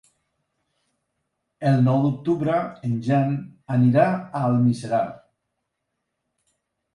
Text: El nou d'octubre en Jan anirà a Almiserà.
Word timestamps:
El 1.71 1.77
nou 1.87 1.99
d'octubre 2.05 2.55
en 2.87 2.95
Jan 3.09 3.35
anirà 3.77 4.07
a 4.41 4.43
Almiserà. 4.49 5.03